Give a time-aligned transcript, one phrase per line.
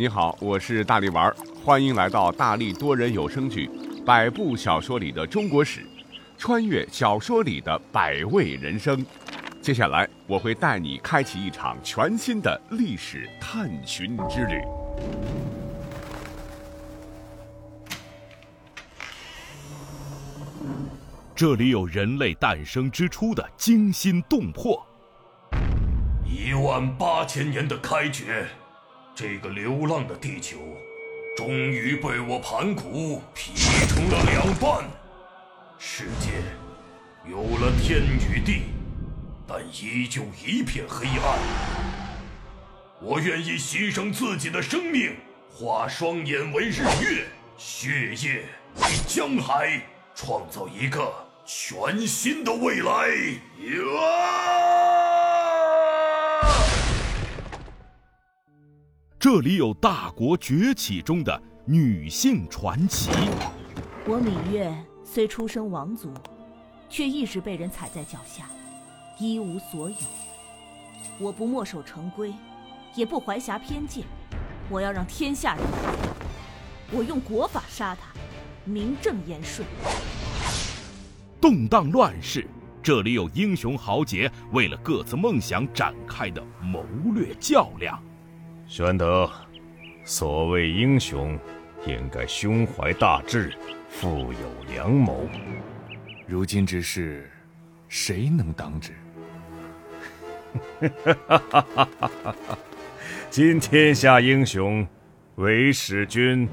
[0.00, 1.30] 你好，我是大力丸，
[1.62, 3.68] 欢迎来到大力多人有声剧
[4.02, 5.80] 《百部小说里的中国史》，
[6.38, 9.04] 穿越小说里的百味人生。
[9.60, 14.62] 接下来我会带你开启一场全新的历史探寻之旅。
[21.34, 24.82] 这里有人类诞生之初的惊心动魄，
[26.24, 28.46] 一万八千年的开掘，
[29.22, 30.56] 这个流浪的地球，
[31.36, 33.52] 终于被我盘古劈
[33.86, 34.88] 成了两半。
[35.78, 36.30] 世界
[37.30, 38.62] 有了天与地，
[39.46, 41.38] 但依旧一片黑暗。
[42.98, 45.14] 我愿意牺牲自己的生命，
[45.52, 47.26] 化双眼为日月，
[47.58, 48.46] 血液
[48.76, 49.82] 为江海，
[50.14, 51.12] 创造一个
[51.44, 53.10] 全新的未来。
[59.20, 63.10] 这里有大国崛起中的女性传奇。
[64.06, 66.10] 我芈月虽出身王族，
[66.88, 68.46] 却一直被人踩在脚下，
[69.18, 69.96] 一无所有。
[71.18, 72.32] 我不墨守成规，
[72.94, 74.06] 也不怀侠偏见，
[74.70, 75.64] 我要让天下人，
[76.90, 78.18] 我用国法杀他，
[78.64, 79.68] 名正言顺。
[81.38, 82.48] 动荡乱世，
[82.82, 86.82] 这里有英雄豪杰为了各自梦想展开的谋
[87.14, 88.02] 略较量。
[88.70, 89.28] 玄德，
[90.04, 91.36] 所谓英雄，
[91.88, 93.52] 应该胸怀大志，
[93.88, 95.28] 富有良谋。
[96.24, 97.28] 如今之事，
[97.88, 98.92] 谁能当之？
[103.28, 104.86] 今天下英雄，
[105.34, 106.48] 唯使君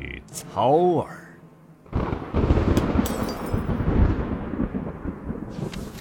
[0.00, 1.16] 与操耳。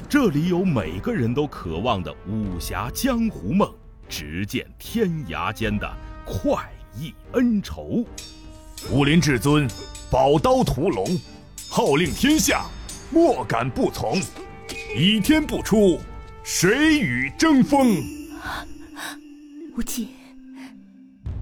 [0.09, 3.71] 这里有每个人都渴望的武侠江湖梦，
[4.17, 5.93] 直见天涯间的
[6.25, 8.05] 快意恩仇。
[8.89, 9.67] 武林至尊，
[10.09, 11.05] 宝刀屠龙，
[11.69, 12.65] 号令天下，
[13.11, 14.17] 莫敢不从。
[14.95, 15.99] 倚天不出，
[16.45, 18.01] 谁与争锋？
[19.75, 20.11] 无忌，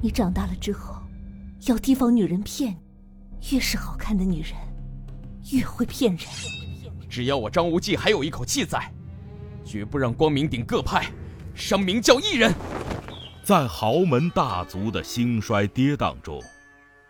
[0.02, 0.96] 你长大了之后，
[1.68, 3.52] 要提防女人骗你。
[3.52, 4.54] 越是好看的女人，
[5.52, 6.28] 越会骗人。
[7.08, 8.92] 只要我张无忌还有一口气在，
[9.64, 11.06] 绝不让光明顶各派
[11.56, 12.54] 伤明教一人。
[13.44, 16.42] 在豪门大族的兴衰跌宕中，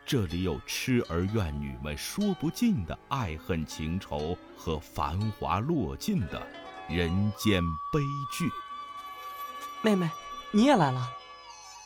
[0.06, 6.42] 这里有痴儿怨女们说不尽的爱恨情仇和繁华落尽的
[6.90, 7.62] 人间
[7.92, 8.00] 悲
[8.32, 8.50] 剧。
[9.82, 10.10] 妹妹，
[10.52, 11.08] 你也来了？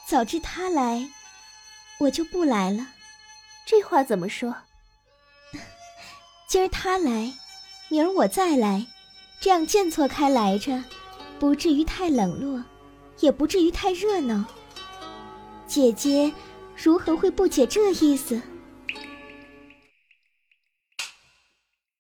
[0.08, 1.06] 早知他来，
[2.00, 2.88] 我就不来了。
[3.66, 4.56] 这话怎么说？
[6.48, 7.34] 今儿他来，
[7.90, 8.88] 明儿我再来，
[9.42, 10.82] 这样间错开来着，
[11.40, 12.64] 不至于太冷落，
[13.20, 14.44] 也不至于太热闹。
[15.68, 16.34] 姐姐
[16.76, 18.42] 如何会不解这意思？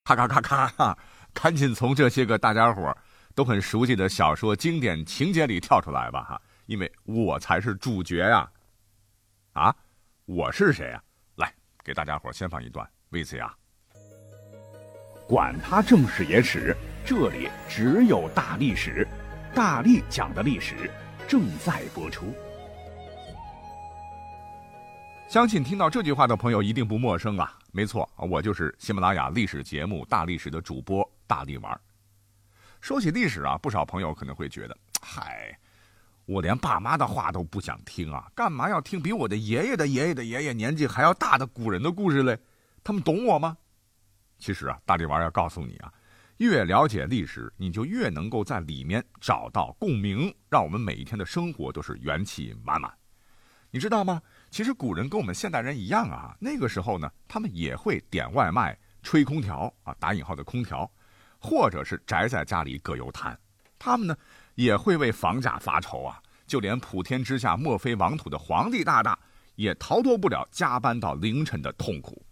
[0.03, 0.97] 咔咔咔咔咔！
[1.33, 2.95] 赶紧从这些个大家伙
[3.35, 8.49] 都很熟悉的小说经典情节里跳出来吧哈，因为我才是主角呀！
[9.53, 9.75] 啊，
[10.25, 11.03] 我是谁呀？
[11.35, 11.53] 来，
[11.83, 13.51] 给大家伙先放一段 VCR。
[15.27, 19.05] 管他正史野史，这里只有大历史，
[19.57, 20.87] 大力讲的历史
[21.27, 22.31] 正在播出。
[25.27, 27.57] 相信听到这句话的朋友一定不陌生啊！
[27.71, 31.81] 没错，我就是喜马拉雅历史节目《大历史》的主播大力丸。
[32.81, 35.57] 说起历史啊，不少朋友可能会觉得，嗨，
[36.27, 42.37] 我连爸妈的话都不想听啊，干嘛要听比我的爷爷的爷爷的爷爷年纪还要大的古人的故事嘞？
[42.83, 43.57] 他们懂我吗？
[44.37, 45.91] 其实啊，大力丸要告诉你啊，
[46.37, 52.91] 越了解历史，你就越能够在里面找到共鸣，让我们每一天的生活都是元气满满。
[53.71, 54.21] 你知道吗？
[54.49, 60.89] 其实古人跟我们现代人一样啊，那个时候呢，他们也会点外卖、吹空调啊，打引号的空调，
[61.39, 63.37] 或者是宅在家里葛优瘫。
[63.79, 64.15] 他们呢，
[64.55, 66.21] 也会为房价发愁啊。
[66.45, 69.19] 就连普天之下莫非王土的皇帝大大，
[69.55, 72.25] 也逃脱不了加班到凌晨的痛苦。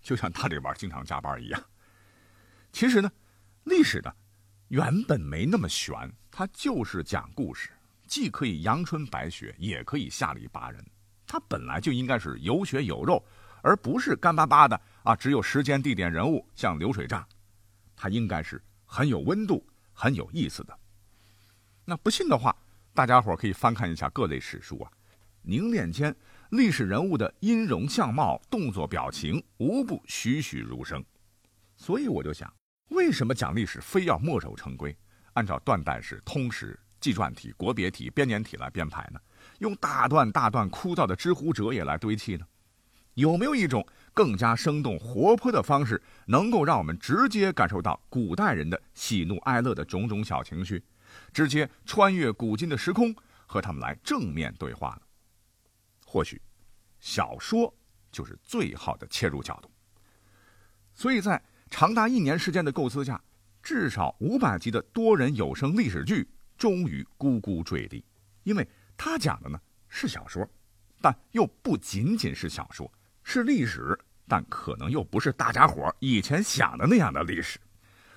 [0.00, 1.62] 就像大力丸经常加班一样。
[2.72, 3.10] 其实呢，
[3.64, 4.12] 历史呢，
[4.68, 5.94] 原本没那么玄，
[6.30, 7.70] 它就是讲故事，
[8.06, 10.84] 既可以阳春白雪，也可以下里巴人。
[11.26, 13.24] 它本来就应该是有血有肉，
[13.62, 17.26] 而不是干巴巴的啊，只有时间、地点、人物，像流水账。
[17.96, 20.78] 它应该是很有温度、很有意思的。
[21.84, 22.54] 那不信的话，
[22.92, 24.90] 大家伙可以翻看一下各类史书啊，
[25.42, 26.14] 凝练间。
[26.50, 31.04] 历史人物的音容相貌、动作表情，无不栩栩如生。
[31.76, 32.52] 所以我就想，
[32.88, 34.96] 为什么讲历史非要墨守成规，
[35.32, 39.20] 按照断代史、通史、纪传体、国别体、编年体来编排呢？
[39.58, 42.46] 用大段大段枯燥的知乎者也来堆砌呢？
[43.14, 50.82] 有没有一种更加生动活泼的方式，能够让我们直接感受到古代人的喜怒哀乐的种种小情绪，
[51.32, 53.14] 直接穿越古今的时空，
[53.46, 55.02] 和他们来正面对话呢？
[56.04, 56.42] 或许，
[56.98, 57.72] 小说
[58.10, 59.70] 就是最好的切入角度。
[60.92, 61.42] 所以在
[61.76, 63.20] 长达一年时间的构思下，
[63.60, 66.24] 至少五百集的多人有声历史剧
[66.56, 68.04] 终于咕咕坠地，
[68.44, 68.64] 因为
[68.96, 70.48] 它讲的呢是小说，
[71.00, 72.88] 但又不仅仅是小说，
[73.24, 73.98] 是历史，
[74.28, 77.58] 但可能又不是大家伙以前想的那样的历史。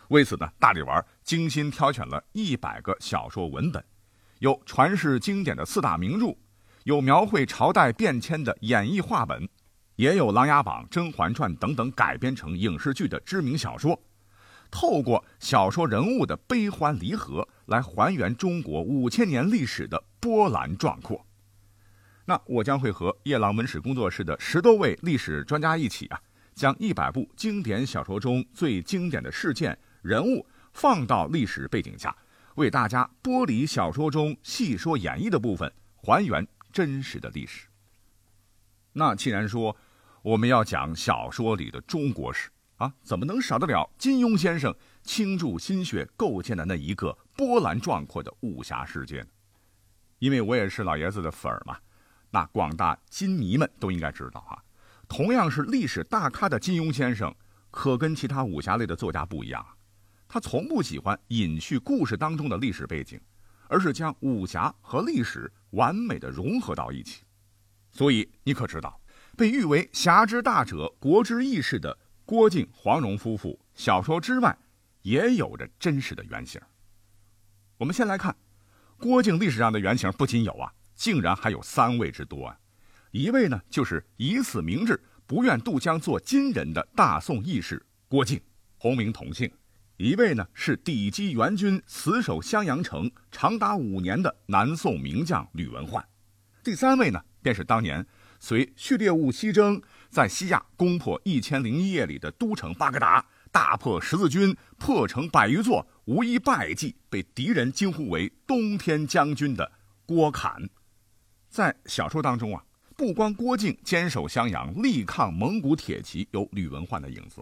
[0.10, 3.84] 为此呢，大力丸精心挑选了一百个小说文本，
[4.38, 6.28] 有传世经典的四大名著。
[6.84, 9.50] 有描绘朝代变迁的演绎话本，
[9.98, 14.00] 也有《琅琊榜》《甄嬛传》等等改编成影视剧的知名小说。
[14.72, 21.26] 透过小说人物的悲欢离合，来还原中国五千年历史的波澜壮阔。
[22.26, 26.20] 那我将会和夜郎文史工作室的十多位历史专家一起啊，
[26.54, 32.16] 将一百部经典小说中最经典的事件人物放到历史背景下，
[32.56, 36.48] 为大家剥离小说中细说演绎的部分，还原。
[36.70, 37.66] 真实的历史。
[38.94, 39.76] 那既然说
[40.28, 49.28] 我们要讲小说里的中国史啊，怎么能少得了金庸先生倾注心血构建的那一个波澜壮阔的武侠世界呢？
[50.20, 51.78] 因为我也是老爷子的粉儿嘛，
[52.30, 54.60] 那广大金迷们都应该知道啊，
[55.08, 57.34] 同样是历史大咖的金庸先生，
[57.72, 59.66] 可跟其他武侠类的作家不一样，
[60.28, 63.18] 他从不喜欢隐去故事当中的历史背景。
[63.70, 67.24] 而是将武侠和历史完美的融合到一起，
[67.92, 69.00] 所以你可知道，
[69.38, 71.96] 被誉为侠之大者、国之义士的
[72.26, 74.58] 郭靖、黄蓉夫妇，小说之外
[75.04, 76.60] 也有着真实的原型。
[77.78, 78.36] 我们先来看，
[78.98, 82.58] 郭靖历史上的原型不仅有啊，竟然还有三位之多啊。
[83.12, 88.42] 一位呢，就是以死明志、不愿渡江做金人的大宋义士郭靖，
[88.80, 89.52] 同名同姓。
[89.98, 96.04] 一位呢是抵击元军、死守襄阳城长达五年的南宋名将吕文焕，
[96.64, 98.04] 第三位呢便是当年
[98.40, 109.72] 随序列物西征，在西亚攻破一千零一夜里的都城巴格达，大破十字军，破城百余座，无一败绩，被敌人惊呼为“冬天将军”的
[110.06, 110.70] 郭侃。
[111.50, 112.64] 在小说当中啊，
[112.96, 117.42] 不光郭靖坚守襄阳，力抗蒙古铁骑，有吕文焕的影子。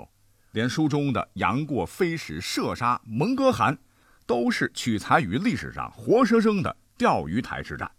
[0.51, 3.77] 连书中的杨过飞矢射杀蒙哥汗，
[4.25, 7.91] 都是取材于历史上活生生的钓鱼台之战。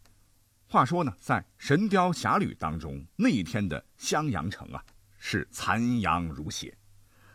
[0.77, 4.85] 话说呢，在《神雕侠侣》当中，那一天的襄阳城啊，
[5.19, 6.77] 是残阳如血，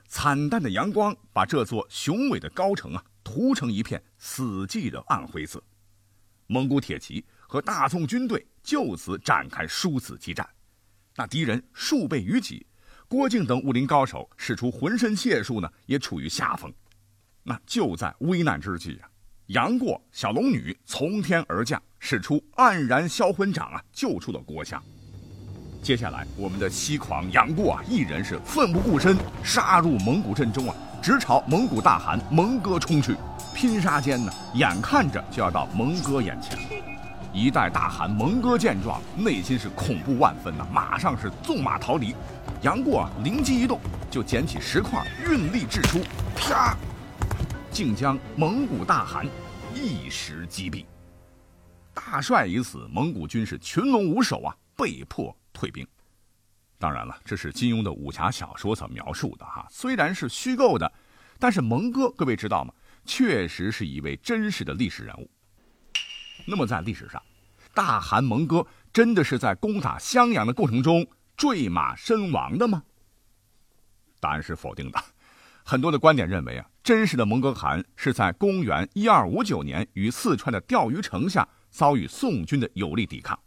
[0.07, 5.59] 惨淡的阳光把这座雄伟的高城啊涂成一片死寂的暗灰色。
[6.45, 10.47] 蒙古铁骑和大宋军队就此展开殊死激战，
[11.15, 12.63] 那敌人数倍于己。
[13.07, 16.71] 郭靖等武林高手使出浑身解数呢，也处于下风。
[17.41, 19.09] 那就在危难之际啊，
[19.51, 24.81] 杨过、小龙女从天而降，使出黯然销魂掌啊，救出了郭襄。
[25.83, 33.13] 接下来，我们的西狂杨过啊，一人是奋不顾身，杀入蒙古阵中啊，直朝蒙古大汗蒙哥冲去。
[33.53, 36.57] 拼杀间呢，眼看着就要到蒙哥眼前。
[37.33, 42.15] 一代大汗蒙哥见状，内心是恐怖万分呐，马上是纵马逃离。
[42.61, 45.99] 杨过灵机一动，就捡起石块，运力掷出，
[46.37, 46.73] 啪，
[47.69, 49.25] 竟将蒙古大汗
[49.75, 50.85] 一石击毙。
[51.93, 55.87] 大帅已死，蒙古军是群龙无首啊，被迫退兵。
[56.79, 60.91] 当然了，这是金庸的武侠小说所描述的哈，虽然是虚构的，
[61.37, 62.73] 但是蒙哥各位知道吗？
[63.05, 65.29] 确实是一位真实的历史人物。
[66.45, 67.21] 那么，在历史上，
[67.73, 72.83] 大汗蒙哥真的是在攻打襄阳的过程中坠马身亡的吗？
[74.19, 75.03] 答案是否定的。
[75.63, 83.39] 很多的观点认为啊，真实的蒙哥汗是在公元一二五九年于四川的钓鱼城下遭遇宋军的有力抵抗。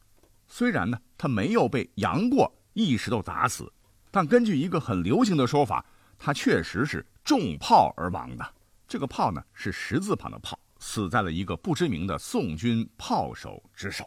[0.47, 3.73] 虽然呢，他没有被杨过一石头砸死，
[4.11, 5.85] 但根据一个很流行的说法，
[6.17, 8.55] 他确实是中炮而亡的。
[8.87, 10.59] 这个炮呢，是十字旁的炮。
[10.79, 14.05] 死在了一个不知名的宋军炮手之手，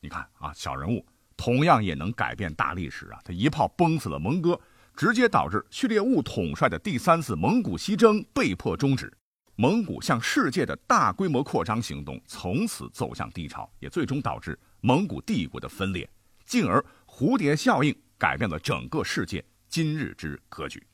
[0.00, 1.04] 你看啊，小人物
[1.36, 3.20] 同样也能改变大历史啊！
[3.22, 4.58] 他一炮崩死了蒙哥，
[4.98, 9.16] 直接导致序列兀统帅的第三次蒙古西征被迫终止，
[9.54, 16.10] 蒙古向世界的大规模扩张行动从此走向低潮，也最终导致蒙古帝国的分裂，
[16.44, 20.84] 进而蝴蝶效应改变了整个世界今日之格局。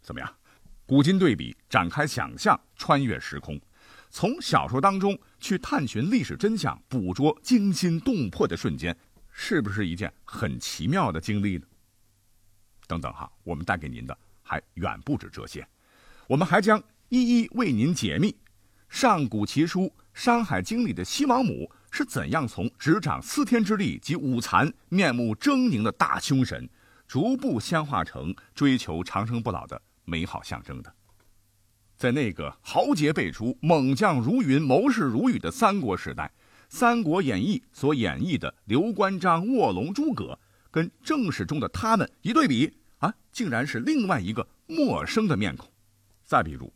[0.00, 0.34] 怎么样？
[0.86, 3.60] 古今对比，展开想象，穿越时空，
[4.08, 8.96] 从小说当中去探寻历史真相，捕捉惊心动魄的瞬间，
[9.30, 11.66] 是不是一件很奇妙的经历呢？
[12.86, 15.66] 等等哈，我们带给您的还远不止这些，
[16.26, 18.34] 我们还将一一为您解密
[18.88, 19.82] 上古奇书
[20.14, 26.68] 《山海经》里的西王母是怎样从执掌四天之力及五残、面目狰狞的大凶神，
[27.06, 30.92] 逐步显化成追求长生不老的美好象征的。
[31.96, 36.24] 在那个豪杰辈出、猛将如云、谋士如雨的三国时代，
[36.68, 40.38] 《三国演义》所演绎的刘关张卧龙诸葛，
[40.70, 45.70] 跟正史中的他们一对比啊，竟然是另外一个陌生的面孔。
[46.24, 46.66] 再比如，《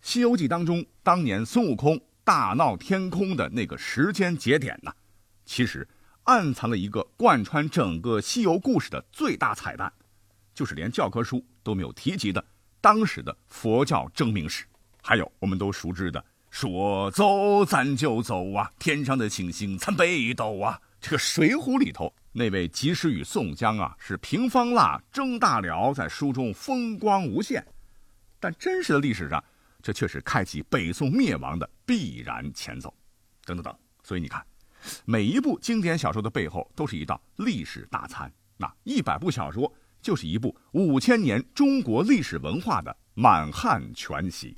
[0.00, 4.92] 西游记》当中当年孙悟空大闹天宫的那个时间节点呢，
[5.44, 5.86] 其实
[6.24, 9.92] 暗藏了一个贯穿整个西游故事的最大彩蛋，
[10.54, 12.44] 就是连教科书都没有提及的。
[12.80, 14.64] 当时的佛教征明史，
[15.02, 20.80] 还有我们都熟知的“说走咱就走啊，天上的星星参北斗啊”。
[21.00, 27.66] 这个《水浒》里头那位及时雨宋江啊，是平方腊、征大辽，在书中风光无限。
[28.40, 29.42] 但真实的历史上，
[29.82, 32.92] 这却是开启北宋灭亡的必然前奏。
[33.44, 34.44] 等等等，所以你看，
[35.04, 38.32] 每一部经典小说的背后，都是一道历史大餐。
[38.56, 39.72] 那一百部小说。
[40.00, 44.56] 就是一部五千年中国历史文化的满汉全席。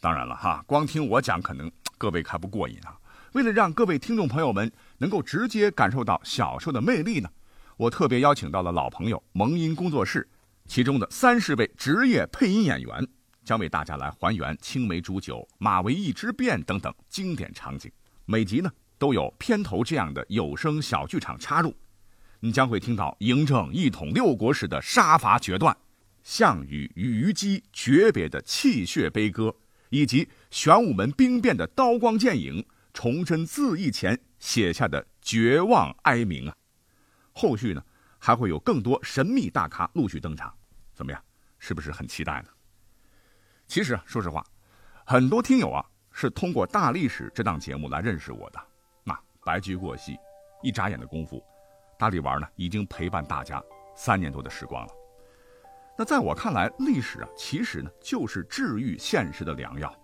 [0.00, 2.98] 当然了哈，光听我讲可能各位还不过瘾啊。
[3.34, 7.28] 为了让各位听众朋友们能够直接感受到小说的魅力呢，
[7.76, 10.28] 我特别邀请到了老朋友蒙音工作室，
[10.66, 13.08] 其中的三十位职业配音演员，
[13.44, 17.90] 将为大家来还原青梅煮酒、马嵬驿之变等等经典场景。
[18.26, 21.74] 每集呢都有片头这样的有声小剧场插入。
[22.40, 25.76] 你将会听到嬴政一统六国时的杀伐决断，
[26.22, 29.54] 项羽与虞姬诀别的泣血悲歌，
[29.90, 32.64] 以及玄武门兵变的刀光剑影，
[33.00, 36.56] 崇祯自缢前写下的绝望哀鸣啊！
[37.32, 37.80] 后续呢，
[38.18, 40.52] 还会有更多神秘大咖陆续登场，
[40.92, 41.24] 怎么样？
[41.60, 42.48] 是不是很期待呢？
[43.68, 44.44] 其实啊，说实话，
[45.06, 48.60] 很多听友啊是通过《大历史》这档节目来认识我的。
[49.04, 50.16] 那白驹过隙，
[50.64, 51.40] 一眨眼的功夫。
[52.00, 53.62] 大力丸呢，已经陪伴大家
[53.94, 54.92] 三年多的时光了。
[55.96, 59.96] 那在我看来，历史啊，其实呢就是治愈现实的良药。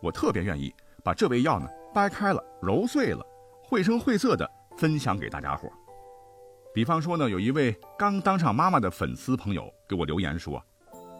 [0.00, 0.74] 我特别愿意
[1.04, 3.24] 把这味药呢掰开了、揉碎了，
[3.64, 5.70] 绘声绘色的分享给大家伙。
[6.74, 10.62] 比方说呢，有一位刚当上妈妈的粉丝朋友给我留言说，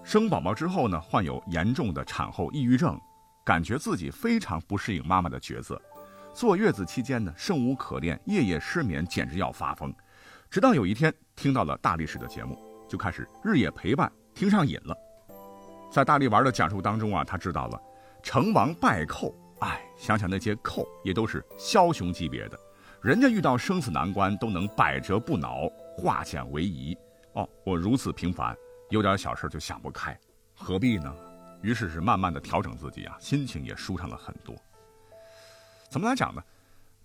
[0.02, 2.98] 生宝宝之后呢，患有严重的产后抑郁症，
[3.44, 5.80] 感觉自己非常不适应妈妈的角色。
[6.32, 9.94] 坐月子期间呢，生无可恋，夜夜失眠，简直要发疯。
[10.48, 14.96] 直到有一天听到了大力士的节目，就开始日夜陪伴，听上瘾了。
[15.90, 17.78] 在大力丸的讲述当中啊，他知道了
[18.22, 22.58] 成王败寇，哎，想想那些寇也都是枭雄级别的，
[23.00, 26.98] 人家遇到生死难关都能百折不挠，化险为夷。
[27.34, 28.56] 哦，我如此平凡，
[28.90, 30.18] 有点小事就想不开，
[30.52, 31.14] 何必呢？
[31.62, 34.52] 于是是慢慢的调整自己啊，心情也舒畅了很多。
[35.88, 36.42] 怎么来讲呢？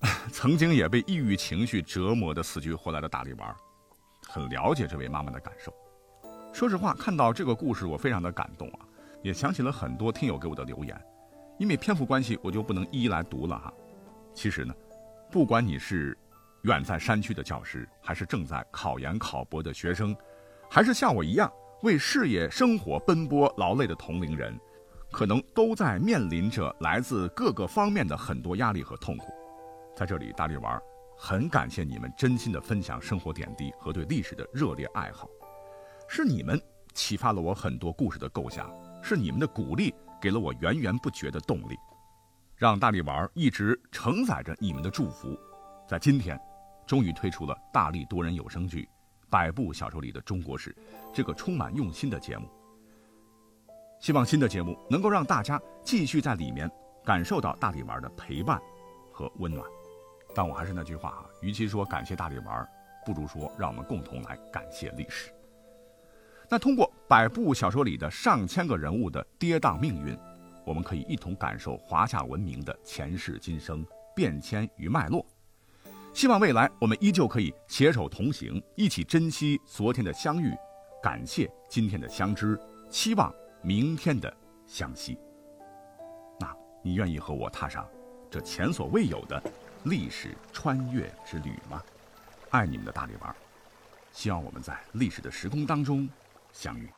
[0.33, 3.55] 曾经也被抑郁情绪折磨的死去活来的大力丸，
[4.27, 5.71] 很了解这位妈妈的感受。
[6.51, 8.79] 说实话，看到这个故事，我非常的感动啊，
[9.21, 10.99] 也想起了很多听友给我的留言。
[11.57, 13.73] 因为篇幅关系，我就不能一一来读了哈。
[14.33, 14.73] 其实呢，
[15.31, 16.17] 不管你是
[16.63, 20.15] 远在山区的教师，还是正在考研考博的学生，
[20.69, 21.51] 还是像我一样
[21.83, 24.57] 为事业生活奔波劳累的同龄人。
[25.09, 29.31] 可能都在面临着来自各个方面的很多压力和痛苦，
[29.95, 30.77] 在这里，大力丸
[31.17, 35.29] 很感谢你们真心的分享生活点滴和对历史的热烈爱好，
[36.09, 36.61] 是你们
[36.93, 38.69] 启发了我很多故事的构想，
[39.01, 41.77] 是你们的鼓励给了我源源不绝的动力，
[42.55, 45.37] 让大力丸一直承载着你们的祝福，
[45.87, 46.39] 在今天，
[46.85, 48.83] 终于推出了大力多人有声剧
[49.29, 50.71] 《百部小说里的中国史》
[51.13, 52.47] 这个充满用心的节目。
[53.99, 56.69] 希望新的节目能够让大家继续在里面
[57.03, 58.61] 感受到大力丸的陪伴
[59.11, 59.67] 和温暖。
[60.35, 62.67] 但我还是那句话啊，与其说感谢大力丸，
[63.05, 65.31] 不如说让我们共同来感谢历史。
[66.49, 70.17] 那通过百部小说里的上千个人物的跌宕命运，
[70.65, 73.85] 我们可以一同感受华夏文明的前世今生、
[74.15, 75.25] 变迁与脉络。
[76.13, 80.53] 希望未来我们依旧可以携手同行，一起珍惜昨天的相遇，
[81.03, 83.33] 感谢今天的相知，期望。
[83.63, 84.33] 明天的
[84.65, 85.17] 相惜，
[86.39, 87.85] 那你愿意和我踏上
[88.29, 89.41] 这前所未有的
[89.83, 91.81] 历史穿越之旅吗？
[92.51, 93.35] 爱你们的大力丸，
[94.13, 96.07] 希望我们在历史的时空当中
[96.51, 96.89] 相遇。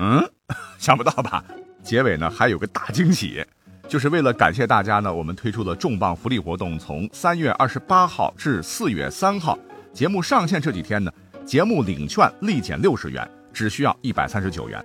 [0.00, 0.30] 嗯，
[0.78, 1.44] 想不到吧？
[1.82, 3.44] 结尾呢还有个大惊喜，
[3.88, 9.58] 就是为了感谢大家呢，我们推出了重磅福利活动，从三月二十八号至四月三号，
[9.92, 11.12] 节目上线这几天呢，
[11.46, 14.84] 节目领券立减六十元，只需要一百三十九元。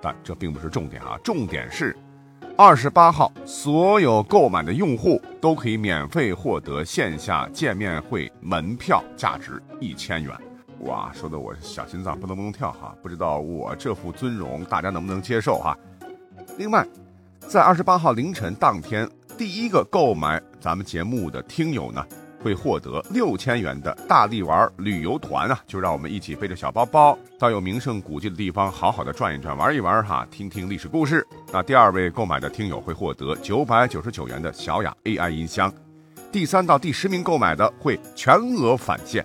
[0.00, 1.94] 但这并不是重点啊，重点是，
[2.60, 10.36] 二十八号所有购买的用户都可以免费获得线下见面会门票，价值一千元。
[10.80, 15.78] 哇，说的我小心脏扑通扑通跳哈，不知道我这副尊容大家能不能接受哈？
[16.56, 16.84] 另外，
[17.38, 22.04] 在二十八号凌晨当天，第一个购买咱们节目的听友呢，
[22.42, 31.24] 会获得六千元的大力丸旅游团啊，就让我们一起背着小包包到有名胜古迹的地方，好好的转一转、玩一玩哈，听听历史故事。
[31.50, 35.72] 那第二位购买的听友会获得九百九十九元的小雅 AI 音箱，
[36.30, 39.24] 第三到第十名购买的会全额返现。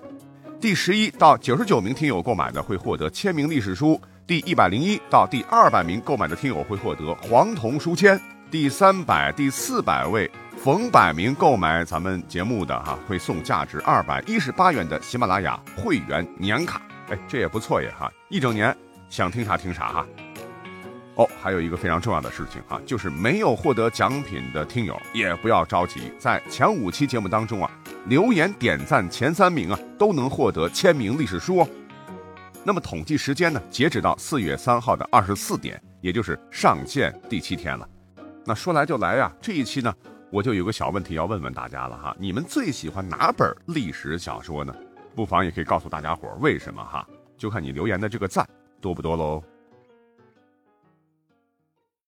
[0.59, 8.17] 第十一到九十九名听友购买的会获得签名历史书，第一百零一到第二百名购买的听友会获得黄铜书签，
[8.49, 18.73] 第三百、第四百位逢百名购买咱们节目的哈，会送价值二百一十八元的喜马拉雅会员年卡，哎，这也不错耶哈，一整年
[19.09, 20.07] 想听啥听啥哈。
[21.15, 27.69] 哦，还有一个非常重要的事情啊，就是没有获得奖品的听友也不要着急，在前五期节目当中啊，
[28.07, 31.69] 留言点赞前三名啊，都能获得签名历史书哦。
[32.63, 37.87] 那么统计时间呢，截止到四月三号的二十四点，也就是上线第七天了。
[38.43, 39.93] 那说来就来呀，这一期呢，
[40.31, 44.75] 我就有个小问题要问问大家了哈，你们最喜欢哪本历史小说呢？
[45.15, 48.47] 不妨也可以告诉大家伙为什么哈，就看你留言的这个赞
[48.81, 49.43] 多不多喽。